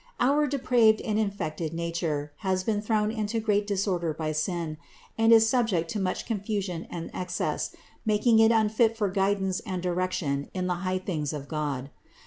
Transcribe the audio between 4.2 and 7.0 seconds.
sin, and is subject to much confusion